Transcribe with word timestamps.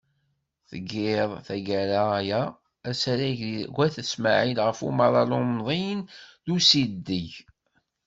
Tgiḍ, 0.69 1.29
taggara-a, 1.47 2.39
asarag 2.89 3.39
deg 3.63 3.77
Ayt 3.85 3.95
Smaɛel 4.11 4.57
ɣef 4.65 4.79
umaḍal 4.87 5.31
umḍin 5.39 5.99
d 6.45 6.47
usideg. 6.55 7.29